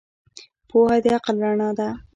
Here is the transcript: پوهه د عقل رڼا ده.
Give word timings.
پوهه 0.69 0.97
د 1.03 1.05
عقل 1.17 1.35
رڼا 1.45 1.69
ده. 1.77 1.89